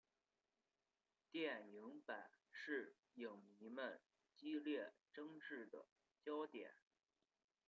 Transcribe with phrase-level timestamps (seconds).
[1.29, 4.01] 电影版是影迷们
[4.35, 5.89] 激烈争执的
[6.23, 6.73] 焦点。